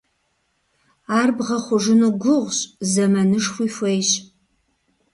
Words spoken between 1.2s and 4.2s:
бгъэхъужыну гугъущ, зэманышхуи хуейщ.